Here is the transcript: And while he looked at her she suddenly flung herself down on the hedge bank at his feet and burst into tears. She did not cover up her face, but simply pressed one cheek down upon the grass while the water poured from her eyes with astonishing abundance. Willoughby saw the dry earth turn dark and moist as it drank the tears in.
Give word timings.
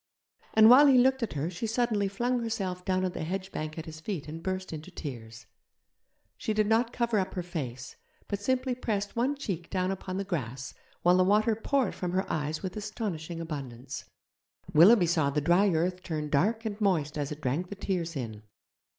And 0.55 0.67
while 0.67 0.87
he 0.87 0.97
looked 0.97 1.21
at 1.21 1.33
her 1.33 1.51
she 1.51 1.67
suddenly 1.67 2.07
flung 2.07 2.39
herself 2.41 2.83
down 2.83 3.05
on 3.05 3.11
the 3.11 3.23
hedge 3.23 3.51
bank 3.51 3.77
at 3.77 3.85
his 3.85 3.99
feet 3.99 4.27
and 4.27 4.41
burst 4.41 4.73
into 4.73 4.89
tears. 4.89 5.45
She 6.39 6.55
did 6.55 6.65
not 6.65 6.91
cover 6.91 7.19
up 7.19 7.35
her 7.35 7.43
face, 7.43 7.97
but 8.27 8.41
simply 8.41 8.73
pressed 8.73 9.15
one 9.15 9.35
cheek 9.35 9.69
down 9.69 9.91
upon 9.91 10.17
the 10.17 10.23
grass 10.23 10.73
while 11.03 11.17
the 11.17 11.23
water 11.23 11.53
poured 11.55 11.93
from 11.93 12.13
her 12.13 12.25
eyes 12.33 12.63
with 12.63 12.75
astonishing 12.75 13.39
abundance. 13.39 14.05
Willoughby 14.73 15.05
saw 15.05 15.29
the 15.29 15.39
dry 15.39 15.69
earth 15.69 16.01
turn 16.01 16.31
dark 16.31 16.65
and 16.65 16.81
moist 16.81 17.15
as 17.15 17.31
it 17.31 17.39
drank 17.41 17.69
the 17.69 17.75
tears 17.75 18.15
in. 18.15 18.41